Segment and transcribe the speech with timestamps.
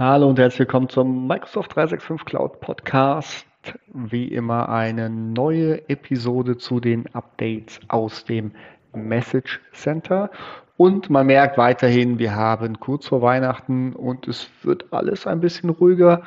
[0.00, 3.44] Hallo und herzlich willkommen zum Microsoft 365 Cloud Podcast.
[3.92, 8.52] Wie immer eine neue Episode zu den Updates aus dem
[8.94, 10.30] Message Center.
[10.78, 15.68] Und man merkt weiterhin, wir haben kurz vor Weihnachten und es wird alles ein bisschen
[15.68, 16.22] ruhiger.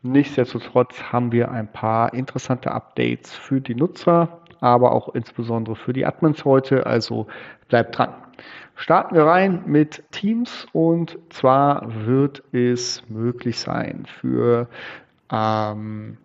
[0.00, 6.06] Nichtsdestotrotz haben wir ein paar interessante Updates für die Nutzer, aber auch insbesondere für die
[6.06, 6.86] Admins heute.
[6.86, 7.26] Also
[7.68, 8.14] bleibt dran.
[8.76, 14.68] Starten wir rein mit Teams und zwar wird es möglich sein für
[15.32, 16.16] ähm,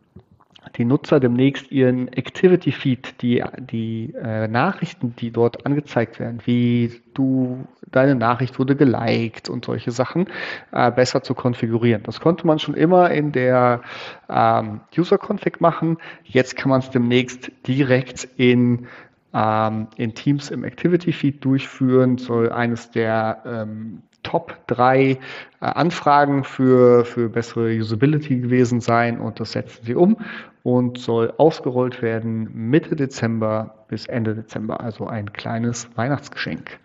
[0.77, 7.01] die Nutzer demnächst ihren Activity Feed, die, die äh, Nachrichten, die dort angezeigt werden, wie
[7.13, 10.27] du, deine Nachricht wurde geliked und solche Sachen,
[10.71, 12.03] äh, besser zu konfigurieren.
[12.03, 13.81] Das konnte man schon immer in der
[14.29, 15.97] ähm, User-Config machen.
[16.23, 18.87] Jetzt kann man es demnächst direkt in
[19.33, 24.03] ähm, in Teams im Activity Feed durchführen, soll eines der ähm,
[24.33, 25.17] Top 3 äh,
[25.59, 30.17] Anfragen für, für bessere Usability gewesen sein und das setzen sie um
[30.63, 36.79] und soll ausgerollt werden Mitte Dezember bis Ende Dezember, also ein kleines Weihnachtsgeschenk.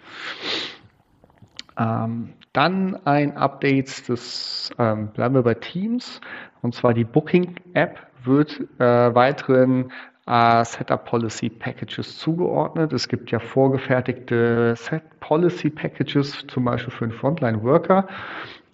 [1.79, 6.21] Ähm, dann ein Update, das ähm, bleiben wir bei Teams,
[6.61, 9.91] und zwar die Booking-App wird äh, weiteren
[10.29, 12.93] äh, Setup Policy Packages zugeordnet.
[12.93, 18.07] Es gibt ja vorgefertigte Set Policy Packages, zum Beispiel für einen Frontline Worker.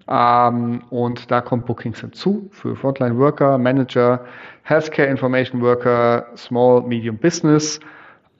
[0.08, 4.24] Ähm, und da kommt Bookings hinzu für Frontline Worker, Manager,
[4.62, 7.80] Healthcare Information Worker, Small, Medium Business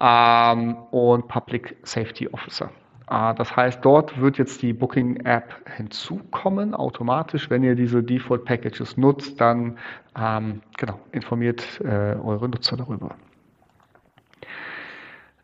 [0.00, 2.70] ähm, und Public Safety Officer.
[3.08, 7.50] Äh, das heißt, dort wird jetzt die Booking-App hinzukommen, automatisch.
[7.50, 9.78] Wenn ihr diese Default-Packages nutzt, dann
[10.16, 13.16] ähm, genau, informiert äh, eure Nutzer darüber.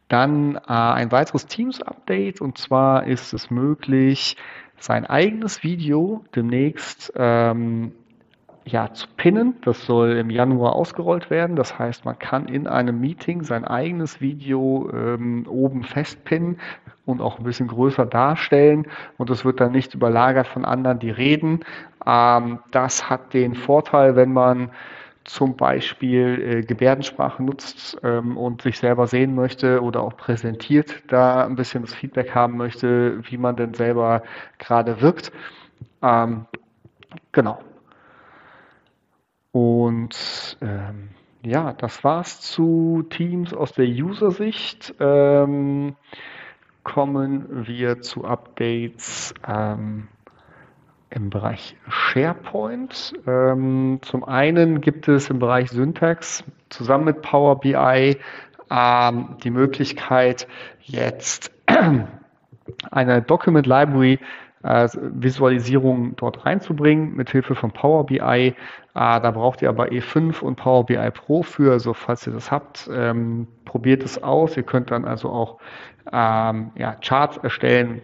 [0.09, 4.37] Dann äh, ein weiteres Teams-Update und zwar ist es möglich,
[4.77, 7.93] sein eigenes Video demnächst ähm,
[8.71, 9.57] ja, zu pinnen.
[9.65, 11.57] Das soll im Januar ausgerollt werden.
[11.57, 16.59] Das heißt, man kann in einem Meeting sein eigenes Video ähm, oben festpinnen
[17.07, 18.87] und auch ein bisschen größer darstellen.
[19.19, 21.61] Und das wird dann nicht überlagert von anderen, die reden.
[22.07, 24.71] Ähm, das hat den Vorteil, wenn man
[25.25, 31.45] zum Beispiel äh, Gebärdensprache nutzt ähm, und sich selber sehen möchte oder auch präsentiert, da
[31.45, 34.23] ein bisschen das Feedback haben möchte, wie man denn selber
[34.59, 35.31] gerade wirkt.
[36.03, 36.47] Ähm,
[37.33, 37.61] genau.
[39.53, 41.11] Und ähm,
[41.43, 44.95] ja, das war's zu Teams aus der User-Sicht.
[45.01, 45.97] Ähm,
[46.83, 50.09] kommen wir zu Updates ähm,
[51.11, 53.15] im Bereich SharePoint.
[53.27, 58.17] Ähm, zum einen gibt es im Bereich Syntax zusammen mit Power BI
[58.71, 60.47] ähm, die Möglichkeit,
[60.81, 61.51] jetzt
[62.91, 64.19] eine Document Library
[64.63, 68.21] äh, Visualisierung dort reinzubringen mit Hilfe von Power BI.
[68.21, 68.55] Äh,
[68.95, 72.89] da braucht ihr aber E5 und Power BI Pro für, also falls ihr das habt,
[72.93, 74.57] ähm, probiert es aus.
[74.57, 75.59] Ihr könnt dann also auch
[76.13, 78.03] ähm, ja, Charts erstellen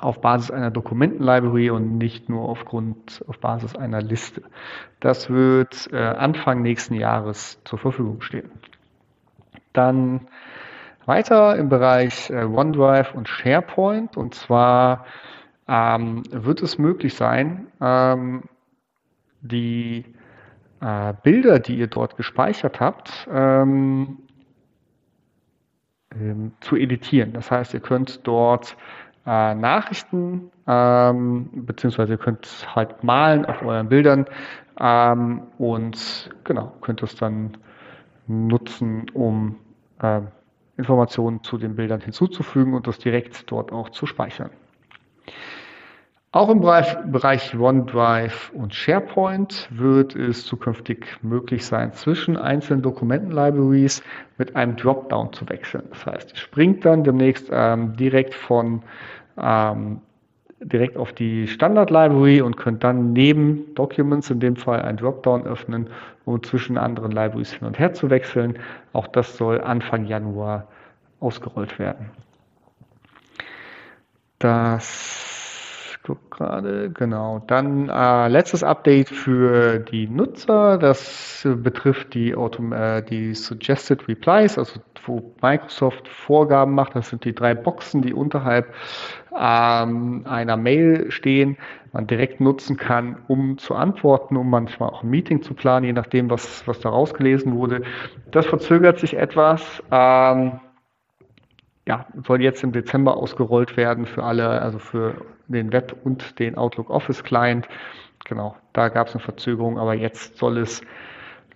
[0.00, 4.42] auf Basis einer Dokumentenlibrary und nicht nur aufgrund, auf Basis einer Liste.
[4.98, 8.50] Das wird äh, Anfang nächsten Jahres zur Verfügung stehen.
[9.72, 10.22] Dann
[11.04, 15.04] weiter im Bereich äh, OneDrive und SharePoint und zwar
[15.70, 18.42] ähm, wird es möglich sein, ähm,
[19.40, 20.04] die
[20.80, 24.18] äh, Bilder, die ihr dort gespeichert habt, ähm,
[26.12, 27.32] ähm zu editieren.
[27.32, 28.76] Das heißt, ihr könnt dort
[29.26, 34.26] äh, Nachrichten, ähm, beziehungsweise ihr könnt halt malen auf euren Bildern
[34.80, 37.56] ähm, und genau, könnt es dann
[38.26, 39.56] nutzen, um
[40.02, 40.20] äh,
[40.76, 44.50] Informationen zu den Bildern hinzuzufügen und das direkt dort auch zu speichern.
[46.32, 54.00] Auch im Bereich OneDrive und SharePoint wird es zukünftig möglich sein, zwischen einzelnen Dokumenten-Libraries
[54.38, 55.82] mit einem Dropdown zu wechseln.
[55.90, 58.80] Das heißt, es springt dann demnächst ähm, direkt von
[59.38, 60.00] ähm,
[60.60, 65.88] direkt auf die Standard-Library und könnt dann neben Documents in dem Fall ein Dropdown öffnen,
[66.26, 68.56] um zwischen anderen Libraries hin und her zu wechseln.
[68.92, 70.68] Auch das soll Anfang Januar
[71.18, 72.10] ausgerollt werden.
[74.38, 75.39] Das
[76.02, 77.42] gucke gerade, genau.
[77.46, 80.78] Dann äh, letztes Update für die Nutzer.
[80.78, 86.94] Das betrifft die, Autom äh, die Suggested Replies, also wo Microsoft Vorgaben macht.
[86.94, 88.72] Das sind die drei Boxen, die unterhalb
[89.38, 91.56] ähm, einer Mail stehen,
[91.92, 95.92] man direkt nutzen kann, um zu antworten, um manchmal auch ein Meeting zu planen, je
[95.92, 97.82] nachdem, was, was da rausgelesen wurde.
[98.30, 99.82] Das verzögert sich etwas.
[99.90, 100.60] Ähm,
[101.90, 106.56] ja, soll jetzt im Dezember ausgerollt werden für alle, also für den Web und den
[106.56, 107.66] Outlook Office Client.
[108.24, 110.82] genau, da gab es eine Verzögerung, aber jetzt soll es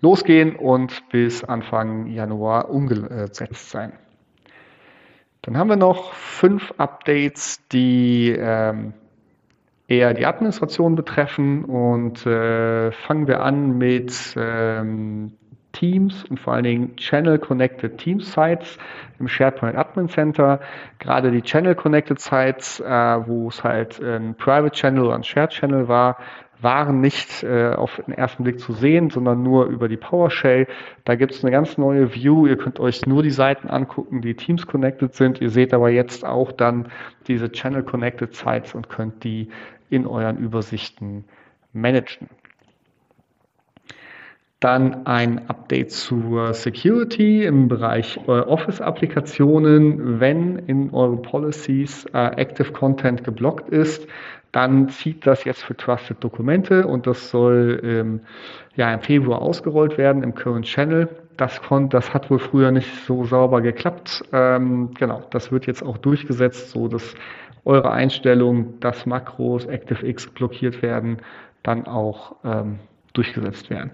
[0.00, 3.92] losgehen und bis Anfang Januar umgesetzt sein.
[5.42, 8.92] Dann haben wir noch fünf Updates, die ähm,
[9.86, 15.34] eher die Administration betreffen und äh, fangen wir an mit ähm,
[15.74, 18.78] Teams und vor allen Dingen Channel Connected Team Sites
[19.18, 20.60] im SharePoint Admin Center.
[20.98, 25.50] Gerade die Channel Connected Sites, äh, wo es halt ein Private Channel oder ein Shared
[25.50, 26.16] Channel war,
[26.60, 30.66] waren nicht äh, auf den ersten Blick zu sehen, sondern nur über die PowerShell.
[31.04, 32.46] Da gibt es eine ganz neue View.
[32.46, 35.40] Ihr könnt euch nur die Seiten angucken, die Teams connected sind.
[35.40, 36.88] Ihr seht aber jetzt auch dann
[37.28, 39.50] diese Channel Connected Sites und könnt die
[39.90, 41.24] in euren Übersichten
[41.72, 42.28] managen.
[44.64, 50.20] Dann ein Update zur Security im Bereich äh, Office-Applikationen.
[50.20, 54.08] Wenn in euren Policies äh, Active Content geblockt ist,
[54.52, 58.20] dann zieht das jetzt für Trusted Dokumente und das soll ähm,
[58.74, 61.10] ja im Februar ausgerollt werden im Current Channel.
[61.36, 64.24] Das, kon das hat wohl früher nicht so sauber geklappt.
[64.32, 67.14] Ähm, genau, das wird jetzt auch durchgesetzt, so dass
[67.66, 71.18] eure Einstellungen, dass Makros ActiveX blockiert werden,
[71.62, 72.78] dann auch ähm,
[73.12, 73.90] durchgesetzt werden.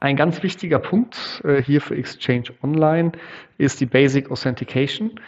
[0.00, 3.12] Ein ganz wichtiger Punkt äh, hier für Exchange Online
[3.58, 5.20] ist die Basic Authentication.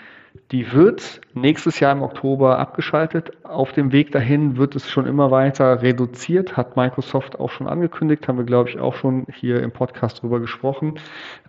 [0.50, 3.32] Die wird nächstes Jahr im Oktober abgeschaltet.
[3.44, 8.26] Auf dem Weg dahin wird es schon immer weiter reduziert, hat Microsoft auch schon angekündigt,
[8.26, 10.98] haben wir, glaube ich, auch schon hier im Podcast drüber gesprochen.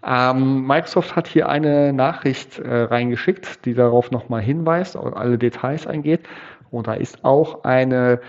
[0.06, 5.88] Ähm, Microsoft hat hier eine Nachricht äh, reingeschickt, die darauf nochmal hinweist und alle Details
[5.88, 6.22] eingeht.
[6.70, 8.22] Und da ist auch eine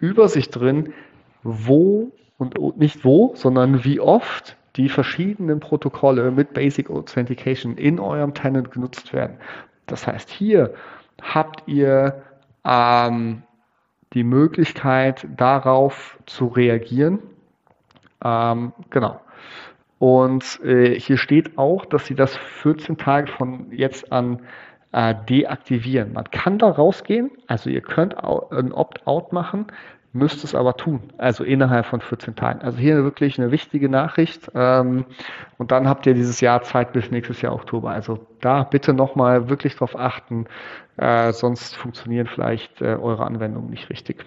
[0.00, 0.92] Übersicht drin,
[1.42, 8.34] wo und nicht wo, sondern wie oft die verschiedenen Protokolle mit Basic Authentication in eurem
[8.34, 9.36] Tenant genutzt werden.
[9.86, 10.74] Das heißt, hier
[11.20, 12.22] habt ihr
[12.64, 13.42] ähm,
[14.14, 17.18] die Möglichkeit, darauf zu reagieren.
[18.24, 19.20] Ähm, genau.
[19.98, 24.40] Und äh, hier steht auch, dass sie das 14 Tage von jetzt an
[24.92, 26.12] äh, deaktivieren.
[26.12, 29.66] Man kann da rausgehen, also ihr könnt ein Opt-out machen,
[30.12, 32.60] müsst es aber tun, also innerhalb von 14 Tagen.
[32.60, 34.50] Also hier wirklich eine wichtige Nachricht.
[34.54, 35.06] Ähm,
[35.56, 37.90] und dann habt ihr dieses Jahr Zeit bis nächstes Jahr Oktober.
[37.90, 40.46] Also da bitte nochmal wirklich drauf achten,
[40.98, 44.24] äh, sonst funktionieren vielleicht äh, eure Anwendungen nicht richtig.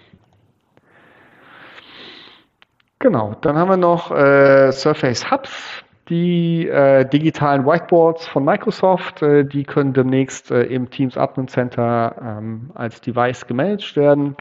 [2.98, 5.82] Genau, dann haben wir noch äh, Surface Hubs.
[6.08, 12.14] Die äh, digitalen Whiteboards von Microsoft, äh, die können demnächst äh, im Teams Admin Center
[12.38, 14.36] ähm, als Device gemanagt werden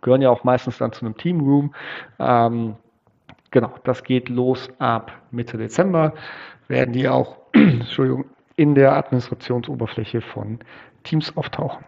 [0.00, 1.74] gehören ja auch meistens dann zu einem Teamroom.
[2.18, 2.76] Ähm,
[3.50, 6.14] genau, das geht los ab Mitte Dezember,
[6.68, 8.26] werden die auch Entschuldigung,
[8.56, 10.58] in der Administrationsoberfläche von
[11.02, 11.84] Teams auftauchen.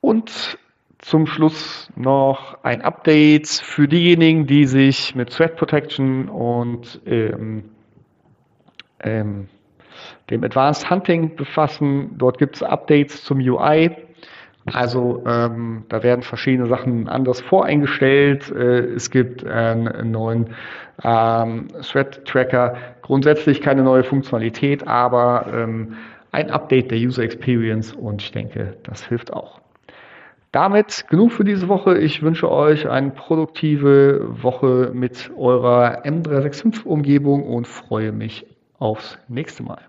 [0.00, 0.58] Und
[0.98, 7.70] zum Schluss noch ein Update für diejenigen, die sich mit Threat Protection und ähm,
[9.00, 9.48] ähm,
[10.30, 12.18] dem Advanced Hunting befassen.
[12.18, 13.96] Dort gibt es Updates zum UI.
[14.72, 18.50] Also ähm, da werden verschiedene Sachen anders voreingestellt.
[18.50, 20.50] Äh, es gibt einen neuen
[21.02, 22.76] ähm, Thread-Tracker.
[23.02, 25.94] Grundsätzlich keine neue Funktionalität, aber ähm,
[26.32, 29.60] ein Update der User Experience und ich denke, das hilft auch.
[30.52, 31.98] Damit genug für diese Woche.
[31.98, 38.46] Ich wünsche euch eine produktive Woche mit eurer M365-Umgebung und freue mich
[38.78, 39.87] aufs nächste Mal.